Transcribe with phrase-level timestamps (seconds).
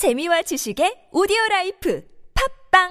[0.00, 2.00] 재미와 지식의 오디오 라이프
[2.72, 2.88] 팝빵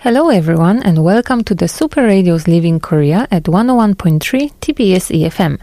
[0.00, 5.56] Hello everyone and welcome to the Super Radio's Living Korea at 101.3 TBS EFM.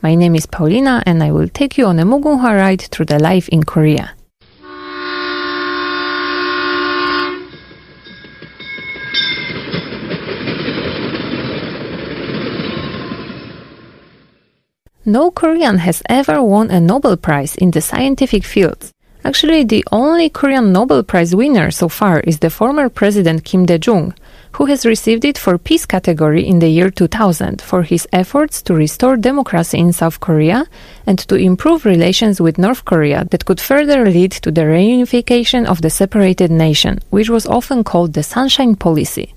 [0.00, 3.18] My name is Paulina and I will take you on a Mugunghwa ride through the
[3.18, 4.14] life in Korea.
[15.08, 18.92] No Korean has ever won a Nobel Prize in the scientific fields.
[19.24, 24.12] Actually, the only Korean Nobel Prize winner so far is the former president Kim Dae-jung,
[24.52, 28.74] who has received it for peace category in the year 2000 for his efforts to
[28.74, 30.66] restore democracy in South Korea
[31.06, 35.80] and to improve relations with North Korea that could further lead to the reunification of
[35.80, 39.32] the separated nation, which was often called the Sunshine Policy.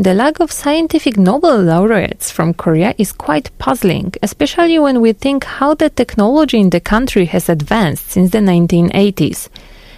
[0.00, 5.44] The lack of scientific Nobel laureates from Korea is quite puzzling, especially when we think
[5.44, 9.50] how the technology in the country has advanced since the 1980s.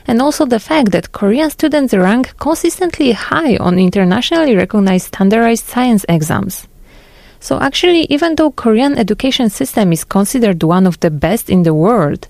[0.09, 6.05] And also the fact that Korean students rank consistently high on internationally recognized standardized science
[6.09, 6.67] exams.
[7.39, 11.75] So actually, even though Korean education system is considered one of the best in the
[11.75, 12.27] world,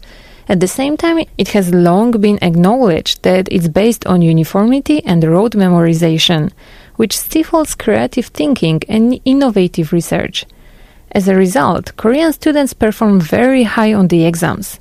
[0.47, 5.25] at the same time, it has long been acknowledged that it's based on uniformity and
[5.25, 6.51] rote memorization,
[6.97, 10.45] which stifles creative thinking and innovative research.
[11.13, 14.79] As a result, Korean students perform very high on the exams.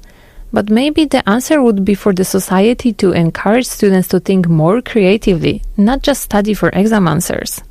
[0.54, 4.82] But maybe the answer would be for the society to encourage students to think more
[4.82, 7.62] creatively, not just study for exam answers.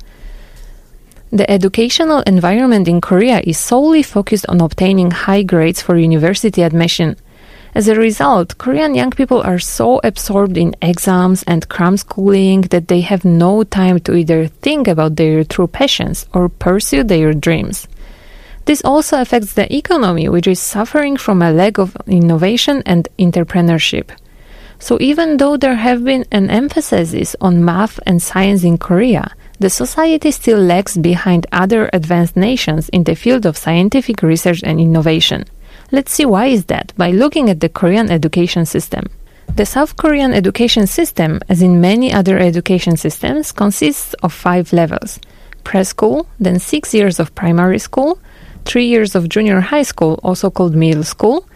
[1.31, 7.15] The educational environment in Korea is solely focused on obtaining high grades for university admission.
[7.73, 12.89] As a result, Korean young people are so absorbed in exams and cram schooling that
[12.89, 17.87] they have no time to either think about their true passions or pursue their dreams.
[18.65, 24.09] This also affects the economy, which is suffering from a lack of innovation and entrepreneurship.
[24.77, 29.69] So, even though there have been an emphasis on math and science in Korea, the
[29.69, 35.45] society still lags behind other advanced nations in the field of scientific research and innovation.
[35.91, 39.09] Let's see why is that by looking at the Korean education system.
[39.55, 45.19] The South Korean education system, as in many other education systems, consists of five levels
[45.63, 48.19] preschool, then six years of primary school,
[48.65, 51.47] three years of junior high school, also called middle school,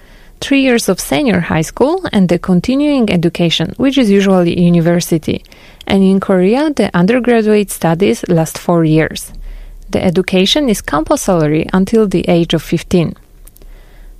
[0.41, 5.43] three years of senior high school, and the continuing education, which is usually university.
[5.87, 9.31] And in Korea, the undergraduate studies last four years.
[9.89, 13.15] The education is compulsory until the age of 15.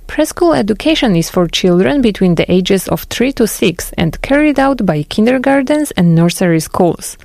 [0.06, 4.86] Preschool education is for children between the ages of 3 to 6 and carried out
[4.86, 7.18] by kindergartens and nursery schools.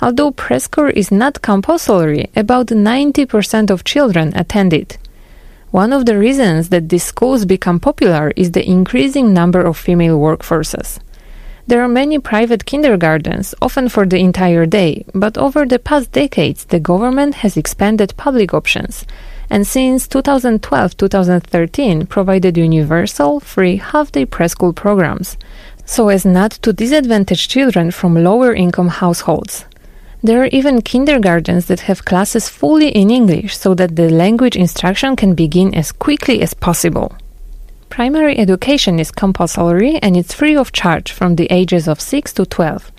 [0.00, 4.98] Although preschool is not compulsory, about 90% of children attend it.
[5.70, 10.18] One of the reasons that these schools become popular is the increasing number of female
[10.18, 10.98] workforces.
[11.68, 16.64] There are many private kindergartens, often for the entire day, but over the past decades
[16.64, 19.06] the government has expanded public options
[19.52, 25.36] and since 2012-2013 provided universal free half-day preschool programs
[25.84, 29.66] so as not to disadvantage children from lower income households.
[30.22, 35.16] There are even kindergartens that have classes fully in English so that the language instruction
[35.16, 37.14] can begin as quickly as possible.
[37.90, 42.46] Primary education is compulsory and it's free of charge from the ages of 6 to
[42.46, 42.90] 12.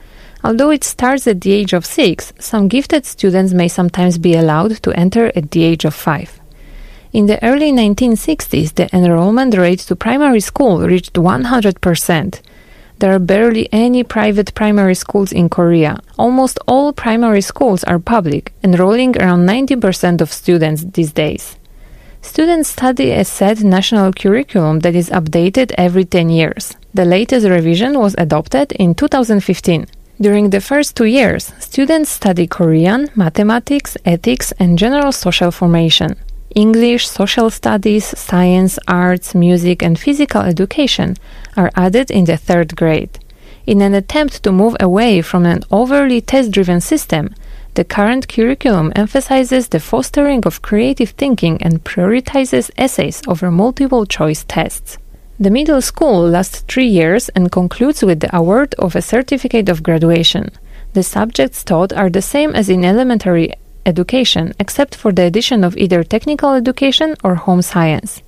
[0.43, 4.83] Although it starts at the age of 6, some gifted students may sometimes be allowed
[4.83, 6.42] to enter at the age of 5.
[7.13, 12.41] In the early 1960s, the enrollment rate to primary school reached 100%.
[12.97, 15.99] There are barely any private primary schools in Korea.
[16.17, 21.55] Almost all primary schools are public, enrolling around 90% of students these days.
[22.23, 26.75] Students study a set national curriculum that is updated every 10 years.
[26.95, 29.85] The latest revision was adopted in 2015.
[30.19, 36.15] During the first two years, students study Korean, mathematics, ethics, and general social formation.
[36.55, 41.15] English, social studies, science, arts, music, and physical education
[41.57, 43.19] are added in the third grade.
[43.65, 47.33] In an attempt to move away from an overly test driven system,
[47.75, 54.43] the current curriculum emphasizes the fostering of creative thinking and prioritizes essays over multiple choice
[54.47, 54.97] tests.
[55.39, 59.81] The middle school lasts three years and concludes with the award of a certificate of
[59.81, 60.51] graduation.
[60.93, 63.53] The subjects taught are the same as in elementary
[63.85, 68.21] education, except for the addition of either technical education or home science.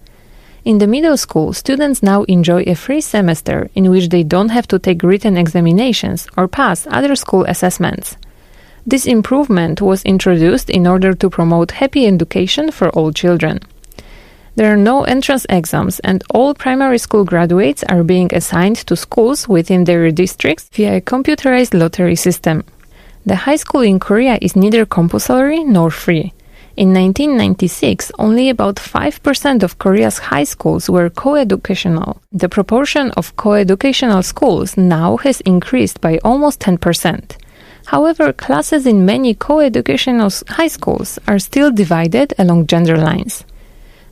[0.65, 4.67] In the middle school, students now enjoy a free semester in which they don't have
[4.69, 8.17] to take written examinations or pass other school assessments.
[8.87, 13.59] This improvement was introduced in order to promote happy education for all children.
[14.55, 19.49] There are no entrance exams, and all primary school graduates are being assigned to schools
[19.49, 22.63] within their districts via a computerized lottery system.
[23.25, 26.31] The high school in Korea is neither compulsory nor free.
[26.77, 32.21] In 1996, only about 5% of Korea's high schools were co-educational.
[32.31, 37.37] The proportion of co-educational schools now has increased by almost 10%.
[37.85, 43.43] However, classes in many co-educational high schools are still divided along gender lines.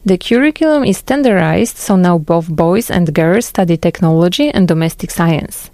[0.05, 5.69] The curriculum is standardized, so now both boys and girls study technology and domestic science.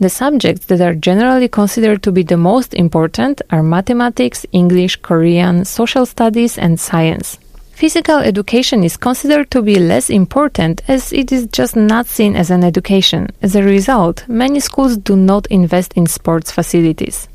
[0.00, 5.64] The subjects that are generally considered to be the most important are mathematics, English, Korean,
[5.64, 7.36] social studies, and science.
[7.72, 12.50] Physical education is considered to be less important as it is just not seen as
[12.50, 13.28] an education.
[13.42, 17.28] As a result, many schools do not invest in sports facilities.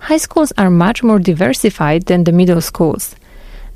[0.00, 3.14] High schools are much more diversified than the middle schools.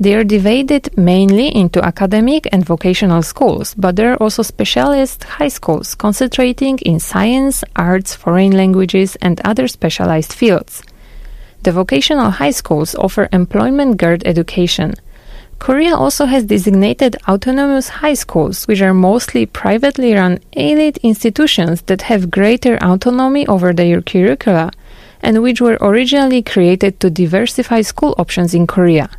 [0.01, 5.49] They are divided mainly into academic and vocational schools, but there are also specialist high
[5.49, 10.83] schools concentrating in science, arts, foreign languages, and other specialized fields.
[11.65, 14.95] The vocational high schools offer employment geared education.
[15.59, 22.09] Korea also has designated autonomous high schools, which are mostly privately run elite institutions that
[22.09, 24.71] have greater autonomy over their curricula
[25.21, 29.11] and which were originally created to diversify school options in Korea.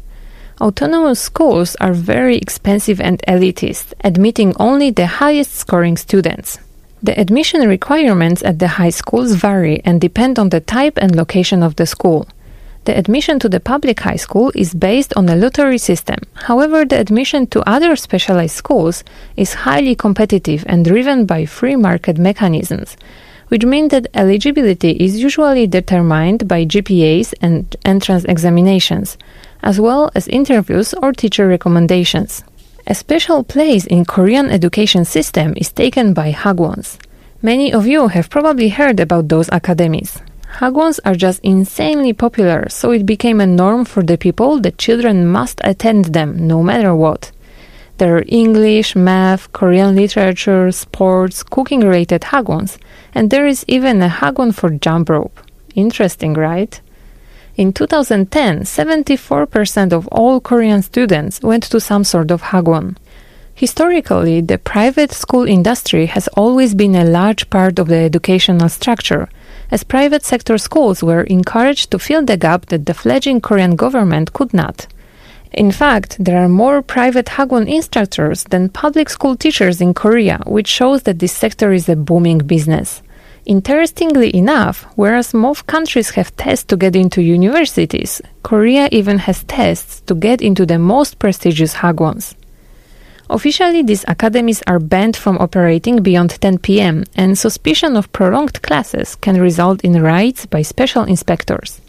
[0.61, 6.59] Autonomous schools are very expensive and elitist, admitting only the highest scoring students.
[7.01, 11.63] The admission requirements at the high schools vary and depend on the type and location
[11.63, 12.27] of the school.
[12.85, 16.19] The admission to the public high school is based on a lottery system.
[16.35, 19.03] However, the admission to other specialized schools
[19.35, 22.97] is highly competitive and driven by free market mechanisms,
[23.47, 29.17] which mean that eligibility is usually determined by GPAs and entrance examinations
[29.63, 32.43] as well as interviews or teacher recommendations.
[32.87, 36.97] A special place in Korean education system is taken by hagwons.
[37.41, 40.19] Many of you have probably heard about those academies.
[40.59, 45.25] Hagwons are just insanely popular, so it became a norm for the people that children
[45.25, 47.31] must attend them no matter what.
[47.97, 52.77] There are English, math, Korean literature, sports, cooking related hagwons,
[53.13, 55.39] and there is even a hagwon for jump rope.
[55.75, 56.81] Interesting, right?
[57.61, 62.97] In 2010, 74% of all Korean students went to some sort of hagwon.
[63.53, 69.29] Historically, the private school industry has always been a large part of the educational structure,
[69.69, 74.33] as private sector schools were encouraged to fill the gap that the fledgling Korean government
[74.33, 74.87] could not.
[75.51, 80.67] In fact, there are more private hagwon instructors than public school teachers in Korea, which
[80.67, 83.03] shows that this sector is a booming business.
[83.45, 90.01] Interestingly enough, whereas most countries have tests to get into universities, Korea even has tests
[90.01, 92.35] to get into the most prestigious hagwons.
[93.31, 99.15] Officially, these academies are banned from operating beyond 10 pm, and suspicion of prolonged classes
[99.15, 101.81] can result in raids by special inspectors.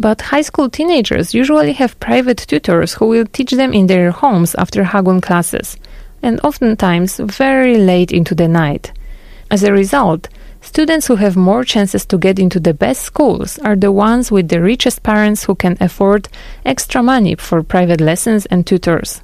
[0.00, 4.54] But high school teenagers usually have private tutors who will teach them in their homes
[4.56, 5.76] after hagwon classes,
[6.22, 8.92] and oftentimes very late into the night.
[9.50, 10.28] As a result,
[10.68, 14.50] Students who have more chances to get into the best schools are the ones with
[14.50, 16.28] the richest parents who can afford
[16.62, 19.22] extra money for private lessons and tutors.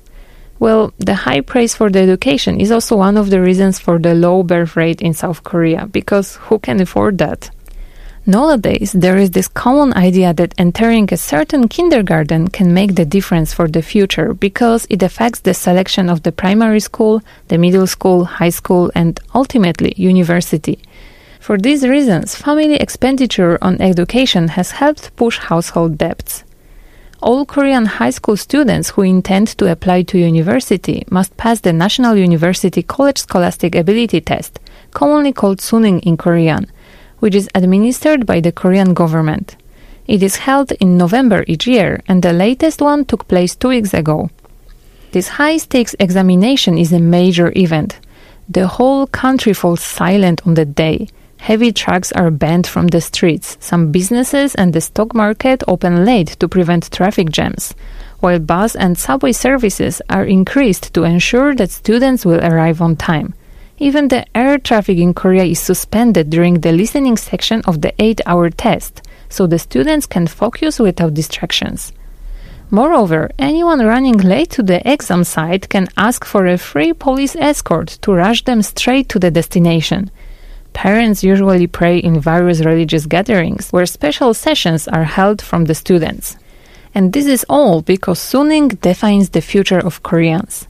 [0.59, 4.15] Well, the high price for the education is also one of the reasons for the
[4.15, 7.51] low birth rate in South Korea, because who can afford that?
[8.25, 13.53] Nowadays, there is this common idea that entering a certain kindergarten can make the difference
[13.53, 18.25] for the future because it affects the selection of the primary school, the middle school,
[18.25, 20.79] high school, and ultimately university.
[21.45, 26.43] For these reasons, family expenditure on education has helped push household debts.
[27.21, 32.17] All Korean high school students who intend to apply to university must pass the National
[32.17, 34.59] University College Scholastic Ability Test,
[34.95, 36.67] commonly called Suneung in Korean,
[37.19, 39.57] which is administered by the Korean government.
[40.07, 43.93] It is held in November each year, and the latest one took place two weeks
[43.93, 44.31] ago.
[45.13, 48.01] This high stakes examination is a major event.
[48.49, 51.09] The whole country falls silent on the day.
[51.45, 53.59] Heavy trucks are banned from the streets.
[53.61, 57.75] Some businesses and the stock market open late to prevent traffic jams,
[58.21, 63.35] while bus and subway services are increased to ensure that students will arrive on time.
[63.77, 68.23] Even the air traffic in Korea is suspended during the listening section of the 8
[68.25, 71.93] hour test, so the students can focus without distractions.
[72.71, 77.99] Moreover, anyone running late to the exam site can ask for a free police escort
[78.01, 80.11] to rush them straight to the destination.
[80.75, 86.37] Parents usually pray in various religious gatherings where special sessions are held from the students.
[86.95, 90.67] And this is all because Suneung defines the future of Koreans.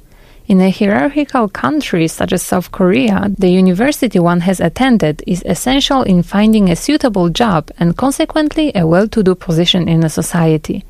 [0.46, 6.02] In a hierarchical country such as South Korea, the university one has attended is essential
[6.02, 10.84] in finding a suitable job and consequently a well to do position in a society.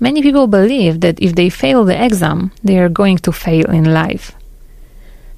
[0.00, 3.94] Many people believe that if they fail the exam, they are going to fail in
[3.94, 4.32] life.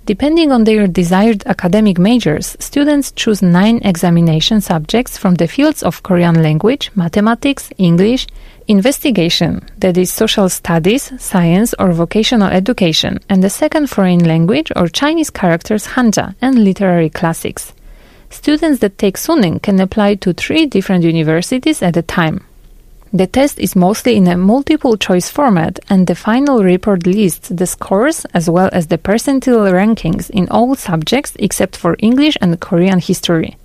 [0.09, 6.03] Depending on their desired academic majors, students choose nine examination subjects from the fields of
[6.03, 8.27] Korean language, mathematics, English,
[8.69, 14.88] investigation, that is, social studies, science, or vocational education, and the second foreign language or
[14.88, 17.75] Chinese characters Hanja and literary classics.
[18.31, 22.48] Students that take Suneung can apply to three different universities at a time.
[23.12, 27.67] The test is mostly in a multiple choice format, and the final report lists the
[27.67, 32.99] scores as well as the percentile rankings in all subjects except for English and Korean
[32.99, 33.57] history.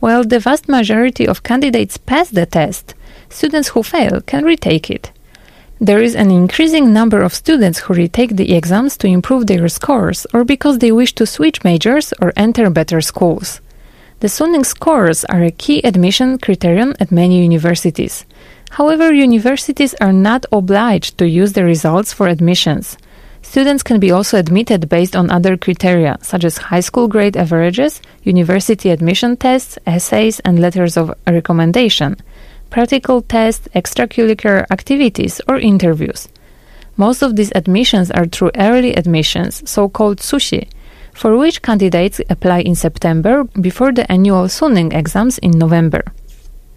[0.00, 2.94] While the vast majority of candidates pass the test,
[3.28, 5.10] students who fail can retake it.
[5.78, 10.26] There is an increasing number of students who retake the exams to improve their scores
[10.32, 13.60] or because they wish to switch majors or enter better schools.
[14.20, 18.24] The Suneung scores are a key admission criterion at many universities.
[18.74, 22.98] However, universities are not obliged to use the results for admissions.
[23.40, 28.02] Students can be also admitted based on other criteria, such as high school grade averages,
[28.24, 32.16] university admission tests, essays, and letters of recommendation,
[32.70, 36.26] practical tests, extracurricular activities, or interviews.
[36.96, 40.66] Most of these admissions are through early admissions, so called sushi,
[41.12, 46.02] for which candidates apply in September before the annual Suneung exams in November.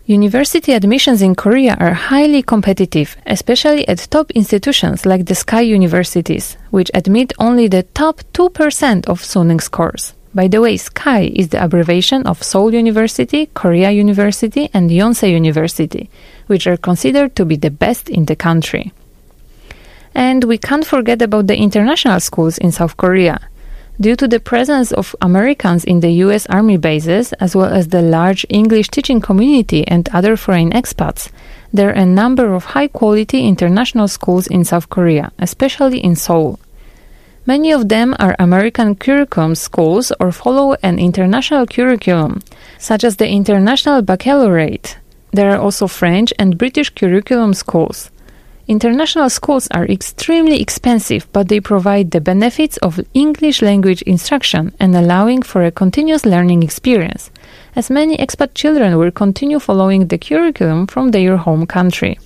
[0.10, 6.56] University admissions in Korea are highly competitive, especially at top institutions like the Sky Universities,
[6.72, 10.14] which admit only the top 2% of Suneung scores.
[10.34, 16.10] By the way, SKY is the abbreviation of Seoul University, Korea University, and Yonsei University,
[16.46, 18.94] which are considered to be the best in the country.
[20.16, 23.42] And we can't forget about the international schools in South Korea.
[24.00, 28.02] Due to the presence of Americans in the US Army bases, as well as the
[28.02, 31.32] large English teaching community and other foreign expats,
[31.74, 36.60] there are a number of high quality international schools in South Korea, especially in Seoul.
[37.48, 42.42] Many of them are American curriculum schools or follow an international curriculum,
[42.78, 44.98] such as the International Baccalaureate.
[45.32, 48.12] There are also French and British curriculum schools.
[48.68, 54.94] International schools are extremely expensive, but they provide the benefits of English language instruction and
[54.94, 57.32] allowing for a continuous learning experience,
[57.78, 62.20] as many expat children will continue following the curriculum from their home country.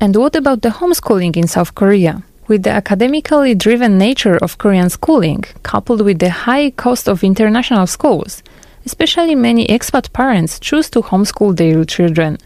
[0.00, 2.22] And what about the homeschooling in South Korea?
[2.46, 7.88] With the academically driven nature of Korean schooling, coupled with the high cost of international
[7.88, 8.44] schools,
[8.84, 12.38] especially many expat parents choose to homeschool their children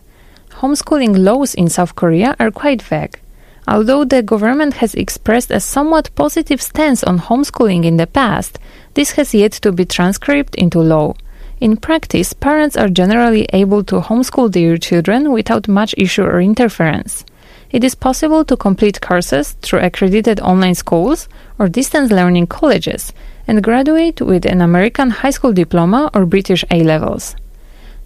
[0.61, 3.19] homeschooling laws in South Korea are quite vague.
[3.67, 8.59] Although the government has expressed a somewhat positive stance on homeschooling in the past,
[8.93, 11.15] this has yet to be transcribed into law.
[11.61, 17.25] In practice, parents are generally able to homeschool their children without much issue or interference.
[17.71, 23.15] It is possible to complete courses through accredited online schools or distance learning colleges
[23.47, 27.37] and graduate with an American high school diploma or British A levels.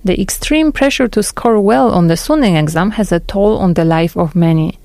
[0.04, 3.86] The extreme pressure to score well on the Suneung exam has a toll on the
[3.86, 4.78] life of many.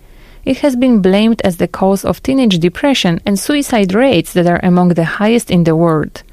[0.45, 4.61] It has been blamed as the cause of teenage depression and suicide rates that are
[4.63, 6.23] among the highest in the world.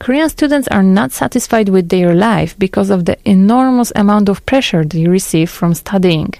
[0.00, 4.84] Korean students are not satisfied with their life because of the enormous amount of pressure
[4.84, 6.34] they receive from studying.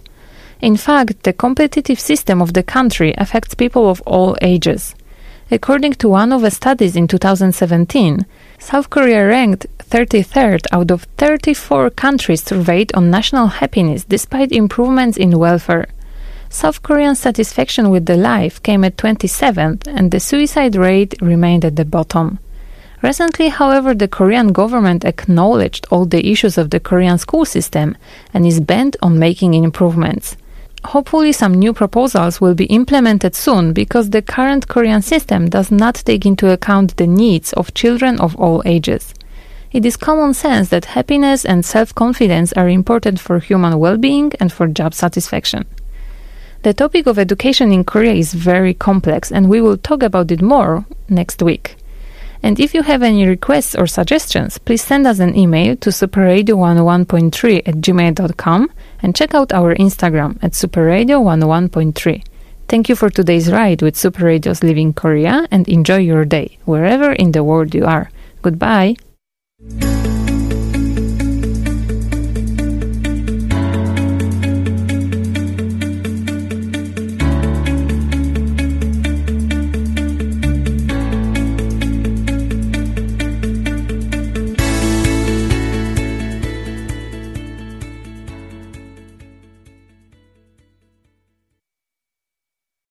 [0.61, 4.97] In fact, the competitive system of the country affects people of all ages.
[5.51, 8.25] According to one of the studies in 2017,
[8.59, 15.39] South Korea ranked 33rd out of 34 countries surveyed on national happiness despite improvements in
[15.39, 15.87] welfare.
[16.49, 21.77] South Korean satisfaction with the life came at 27th and the suicide rate remained at
[21.77, 22.39] the bottom.
[23.03, 27.99] Recently, however, the Korean government acknowledged all the issues of the Korean school system
[28.33, 30.39] and is bent on making improvements.
[30.85, 35.95] Hopefully, some new proposals will be implemented soon because the current Korean system does not
[35.97, 39.15] take into account the needs of children of all ages.
[39.73, 44.33] It is common sense that happiness and self confidence are important for human well being
[44.39, 45.65] and for job satisfaction.
[46.63, 50.41] The topic of education in Korea is very complex, and we will talk about it
[50.41, 51.77] more next week.
[52.43, 57.69] And if you have any requests or suggestions, please send us an email to superradio11.3
[57.69, 58.71] at gmail.com
[59.05, 62.25] And check out our Instagram at superradio 101.3.
[62.69, 67.13] Thank you for today's ride with Super Radio's Living Korea and enjoy your day, wherever
[67.13, 68.11] in the world you are.
[68.41, 68.97] Goodbye.